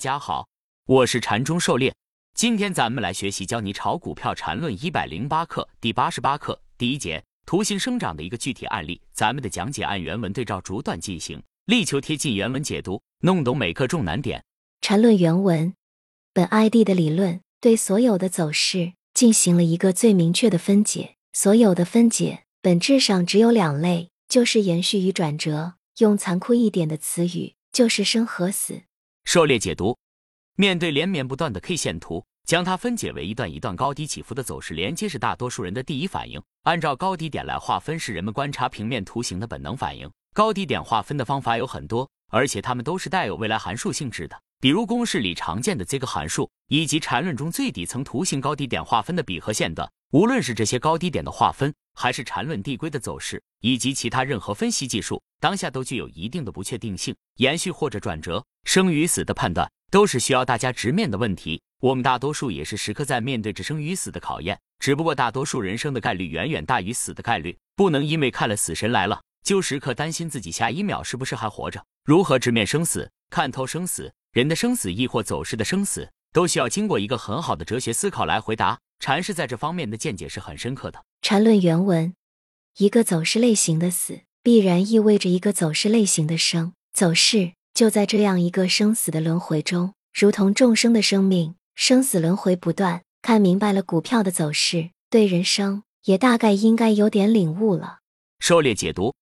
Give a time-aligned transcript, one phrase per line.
[0.00, 0.48] 大家好，
[0.86, 1.94] 我是禅中狩猎。
[2.32, 8.98] 今天咱们来学习教你炒股票禅论一百零八课第八十八课第一节图形生长的一个具体案例。
[9.12, 14.42] 咱们的讲解按原文对照逐段进行，力求贴近原文解读，弄懂每课重难点。
[14.80, 15.74] 禅论原文，
[16.32, 21.16] 本 ID 的理论对所有的走势进行了一个最明确的分解。
[21.34, 25.74] 所有的分解本质上只有两类，就是延续与转折。
[25.98, 28.84] 用残酷一点的词语，就是生和死。
[29.24, 29.96] 狩猎解读：
[30.56, 36.42] 面对连绵不断的 K 线图，将它分解为一段一段高低起伏的走势连接是大多数人的第一反应。
[36.64, 40.10] 按照高低点来划分是人们观察平面图形的本能反应。
[40.34, 49.88] 高低点划分的方法有很多，而且它们都是带有未来函数性质的，比如公式里常见的这个函数，以及缠论中最底层图形高低点划分的比和线段。
[50.12, 57.14] 无论是这些高低点的划分，还是缠论递归的走势，以及其他任何分析技术，当下都具有一定的不确定性。
[57.36, 61.62] 延续或者转折、生与死的判断，都是需要大家直面的问题。
[61.80, 71.80] 我们大多数也是时刻在面对着生与死的考验，只不过大多数人生的概率远远大于死的概率，不能因为看了《死神来了》就时刻担心自己下一秒是不是还活着。
[72.04, 78.78] 如何直面生死、看透生死、人的生死，亦或走势的生死，都需要经过一个很好的哲学思考来回答。
[78.98, 81.04] 禅师在这方面的见解是很深刻的。
[81.22, 82.14] 禅论原文：
[82.76, 86.74] 一个走势类型的死，必然意味着一个走势类型的生。
[86.92, 93.02] 走势就在这样一个生死的轮回中，如同众生的生命，生死轮回不断。
[93.22, 97.98] 看明白了股票的走势，对人生也大概应该有点领悟了。
[98.38, 99.14] 狩猎解读：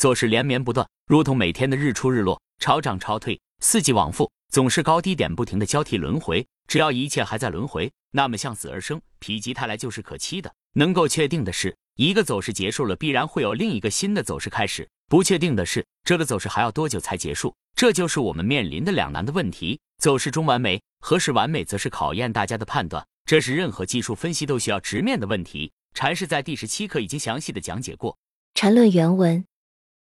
[0.00, 6.46] 走势连绵不断，如同每天的日出日落，潮涨潮退，四季往复，总是高低点不停的交替轮回。
[6.68, 10.54] 只要一切还在轮回，那么向死而生，否极泰来就是可期的。
[10.74, 14.88] 能够确定的是，一个走势结束了，必然会有另一个新的走势开始。
[15.08, 17.52] 不确定的是，这个走势还要多久才结束？
[17.74, 19.80] 这就是我们面临的两难的问题。
[20.00, 23.04] 走势中完美，何时完美，则是考验大家的判断。
[23.24, 25.72] 这是任何技术分析都需要直面的问题。
[25.94, 28.16] 禅师在第十七课已经详细的讲解过。
[28.54, 29.44] 禅论原文：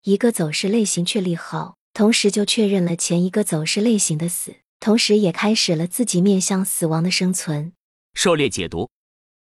[0.04, 4.56] 一个走势类型确立后，同时就确认了前一个走势类型的死。
[4.80, 7.74] 同时，也开始了自己面向死亡的生存。
[8.14, 8.90] 狩猎解读：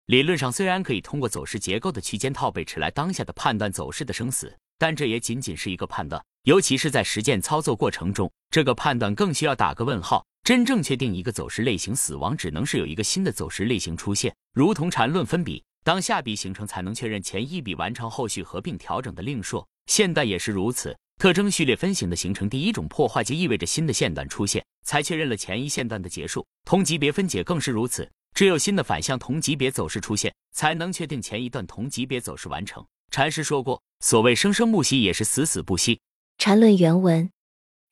[0.05, 10.25] 理论上虽然可以通过走势结构的区间套背驰来当下的判断走势的生死，但这也仅仅是一个判断，尤其是在实践操作过程中，这个判断更需要打个问号。
[10.43, 19.67] 真正确定一个走势类型死亡，只能是有一个新的走势类型出现，如同缠论分笔，当下笔形成才能确认前一笔完成后续合并调整的另说。
[19.87, 20.95] 现代也是如此。
[21.21, 26.43] 特征序列分型的形成，第一种破坏就意味着新的线段出现，才确认了前一线段的结束。
[26.65, 32.83] 同级别分解更是如此，只有新的反向同级别走势出现，才能确定前一段同级别走势完成。
[33.11, 35.99] 禅师说过，所谓生生不息，也是死死不息。
[36.39, 37.29] 禅论原文，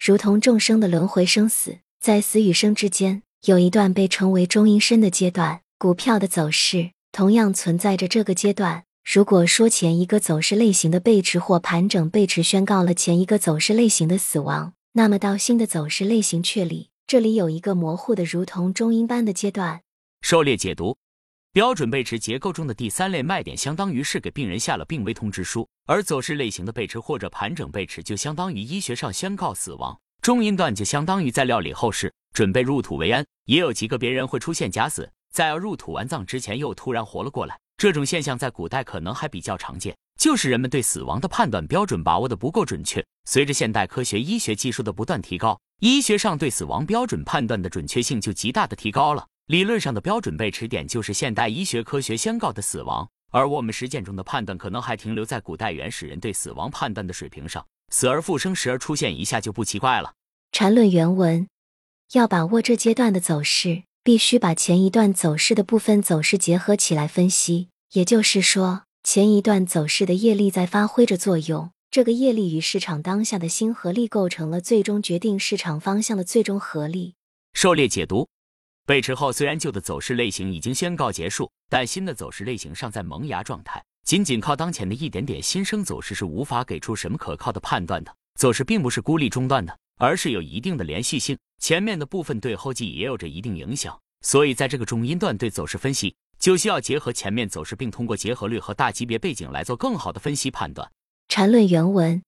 [0.04, 5.62] 如同众生的轮回生死，在死与生之间，有一段被称为中阴身的阶段。
[5.78, 8.86] 股票的走势同样存在着这个阶段。
[9.04, 19.82] 如果说前一个走势类型的背驰或盘整背驰宣告了前一个走势类型的死亡，那么到新的走势类型确立，这里有一个模糊的如同中音般的阶段。
[20.22, 20.96] 狩猎解读：
[21.52, 30.00] 标准背驰结构中的第三类卖点，相当于是给病人下了病危通知书；而走势类型的背驰或者盘整背驰，就相当于医学上宣告死亡。
[30.22, 33.26] 中音段就相当于在料理后事，准备入土为安。
[33.46, 37.58] 也有几个别人会出现假死，在要入土完葬之前又突然活了过来。
[37.80, 43.02] 这种现象在古代可能还比较常见，就是人们对死亡的判断标准把握的不够准确。
[43.24, 49.26] 随着现代科学医学技术的不断提高，医学上对死亡标准判断的准确性就极大的提高了。
[49.46, 57.66] 理论上的标准背驰点就是现代医学科学宣告的死亡，而我们实践中的判断可能还停留在古代原始人对死亡判断的水平上。
[57.94, 60.12] 死而复生，时而出现一下就不奇怪了。
[60.52, 61.48] 禅论原文
[62.12, 63.84] 要把握这阶段的走势。
[64.10, 77.14] 必须把前一段走势的部分走势结合起来分析，也就是说，前一段走势的业力在发挥着作用，这个业力与市场当下的新合力构成了最终决定市场方向的最终合力。
[77.54, 78.28] 狩猎解读：
[78.88, 88.12] 背驰后，虽然旧的走势类型已经宣告结束，但新的走势类型尚在萌芽状态，仅仅靠当前的一点点新生走势是无法给出什么可靠的判断的。
[88.40, 89.78] 走势并不是孤立中断的。
[90.02, 100.90] 而是有一定的连续性，前面的部分对后继也有着一定影响，所以在这个中音段对走势分析，就需要结合前面走势，并通过结合率和大级别背景来做更好的分析判断。
[101.28, 102.24] 缠论原文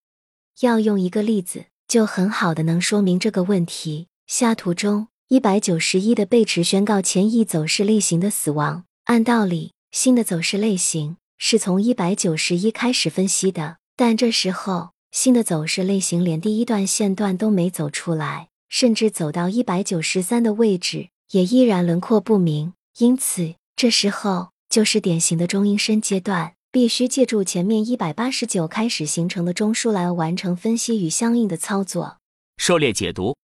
[0.59, 4.07] 要用一个例子，就很好的能说明这个问题。
[4.27, 14.89] 下图中一百九十一的背驰宣告前一走势类型的死亡，按道理新的走势类型是从一百九十一开始分析的，但这时候。
[15.13, 22.73] 新的走势类型连第一段线段都没走出来，甚至走到一百九十三的位置，也依然轮廓不明。
[22.99, 32.19] 因此，这时候就是典型的中阴身阶段，必须借助前面一百八十九开始形成的中枢来完成分析与相应的操作。
[32.55, 33.35] 狩猎解读，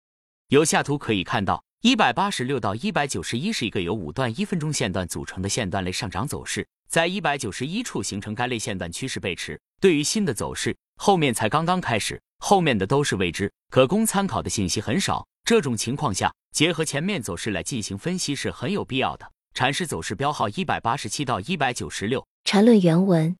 [0.51, 1.61] 由下图可以看到。
[1.83, 9.61] 一百八十六到一百九十一是一个由五段一分钟线段组成的线段类上涨走势，在一百九十一处形成该类线段趋势背驰。
[9.81, 15.27] 对于新的走势，后面才刚刚开始，后面的都是未知，可供参考的信息很少。
[15.45, 19.31] 这种情况下，结合前面走势来进行分析是很有必要的。
[19.55, 22.27] 禅师走势标号一百八十七到一百九十六。
[22.45, 23.37] 禅论原文：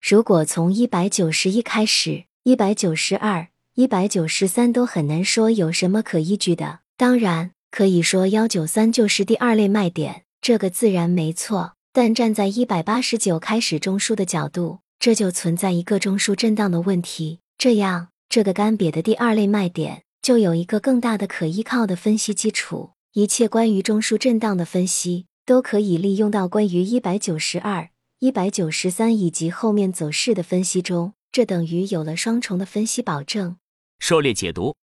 [0.00, 6.80] 如果从一百九十一开始，一百九十二、一百九十三都很难说有什么可依据的。
[6.96, 7.52] 当然。
[7.72, 11.74] 可以说幺九三就是第二类卖点，这个自然没错。
[11.92, 17.40] 但站在一百八十九开始中枢的角度，这就存在一个中枢震荡的问题。
[17.56, 22.90] 这样，这个干瘪的第二类卖点就有一个更大的可依靠的分析基础。
[23.14, 27.88] 一切关于中枢震荡的分析，都可以利用到关于一百九十二、
[28.18, 31.14] 一百九十三以及后面走势的分析中。
[31.32, 33.56] 这等于有了双重的分析保证。
[34.00, 34.76] 狩猎解读。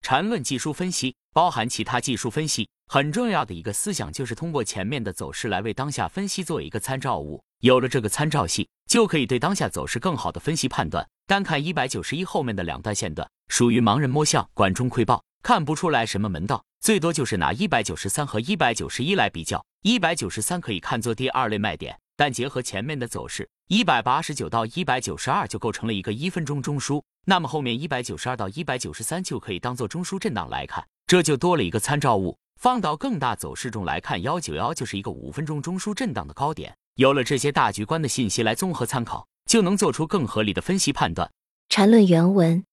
[0.00, 7.42] 缠论技术分析包含其他技术分析，很重要的一个思想就是通过前面的走势来为当下分析做一个参照物。
[7.60, 11.04] 有了这个参照系，就可以对当下走势更好的分析判断。
[11.26, 16.64] 单看一百九十一后面的两段线段，属于盲人摸象、管中窥豹，看不出来什么门道。
[16.80, 21.98] 最多就是拿一百九十三和一百九十一来比较，一百九十三可以看作第二类卖点。
[22.16, 32.38] 但结合前面的走势，一百八十九到一百九十二就构成了一个一分钟中枢，那么后面一百九十二到一百九十三就可以当做中枢震荡来看，这就多了一个参照物。
[32.60, 36.76] 放到更大走势中来看，幺九幺就是一个五分钟中枢震荡的高点。
[36.98, 41.30] 有了这些大局观的信息来综合参考，就能做出更合理的分析判断。
[41.68, 42.64] 缠论原文，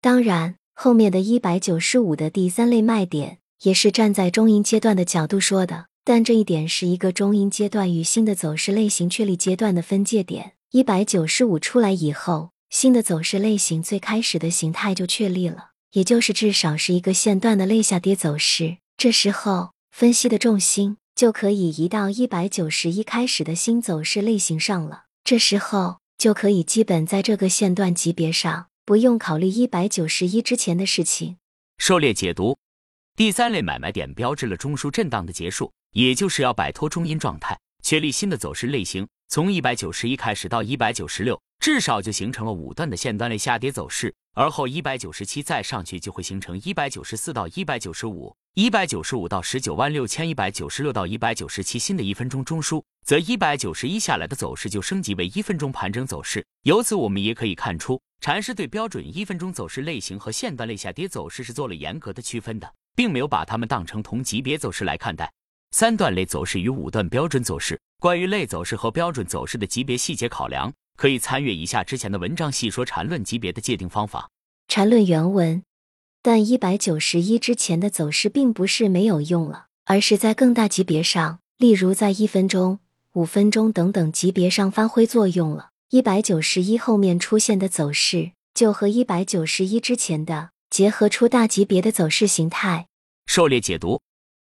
[0.00, 5.88] 当然后面的一百九十五的第三类卖点也是站在中阴阶段的角度说的。
[6.04, 10.54] 但这一点是一个中阴阶段与新的走势类型确立阶段的分界点。
[10.70, 18.78] 一百九十五出来以后，新的走势类型最开始的形态就确立了，也就是至少是一个线段的类下跌走势。
[18.96, 25.04] 这时候，分析的重心就可以移到一百九十一开始的新走势类型上了。
[25.24, 31.38] 这时候，就可以基本在这个线段级别上不用考虑一百九十一之前的事情。
[31.78, 32.58] 狩猎解读，
[33.16, 35.72] 第三类买卖点标志了中枢震荡的结束。
[35.92, 39.08] 也就是要摆脱中阴状态，确立新的走势类型。
[39.28, 44.14] 从一百九十一开始到一百九十六，至少就形成了五段的线段类下跌走势。
[44.34, 56.42] 而后一百九十七再上去，就会形成一百九十四到一百九十五，一百九十五到十九万六千一百九十六到一百九十七新的一分钟中枢，则一百九十一下来的走势就升级为一分钟盘整走势。
[56.62, 65.30] 由此我们也可以看出，禅师对标准一分钟走势类型和线段类下跌走势是做了严格的区分的，并没有把它们当成同级别走势来看待。
[65.72, 74.30] 三段类走势与五段标准走势，关于类走势和标准走势的级别细节考量，可以参阅以下之前的文章细说缠论级别的界定方法。
[74.66, 75.62] 缠论原文，
[76.26, 82.80] 但一百九十一之前的走势并不是没有用了，而是在更大级别上，例如在一分钟、
[83.12, 85.68] 五分钟等等级别上发挥作用了。
[85.90, 92.88] 一百九十一后面出现的走势，就和一百九十一之前的结合出大级别的走势形态。
[93.26, 94.00] 狩猎解读。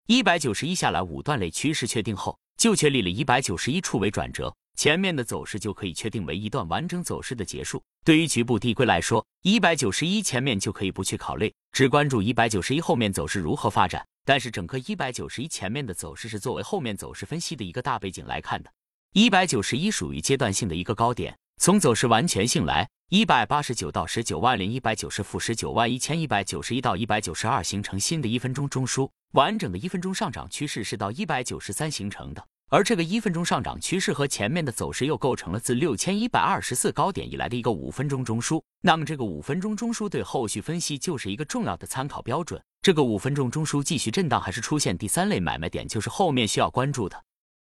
[0.07, 7.83] 一百九十一下来，五段类趋势确定后，就确立了一百九十一处为转折，前面的走势就可以确定为一段完整走势的结束。
[8.05, 14.05] 对于局部递归来说，一百九十一前面就可以不去考虑，只关注一百九十一后面走势如何发展。
[14.27, 18.71] 但是整个一百九十一前面的走势是作为后面走势分析的一个大背景来看的。
[19.13, 22.89] 一百九十一属于阶段性的一个高点，从走势完全性来。
[23.11, 38.61] 一百八十九到十九万零一百九十负十九万一千一百九十一到一百九十二形成新的一分钟中枢，完整的一分钟上涨趋势是到一百九十三形成的，而这个一分钟上涨趋势和前面的走势又构成了自六千一百二十四高点以来的一个五分钟中枢。
[38.81, 42.61] 那么这个五分钟中枢对后续分析就是一个重要的参考标准。
[42.83, 47.17] 这个五分钟中枢继续震荡还是出现第三类买卖点，就是后面需要关注的。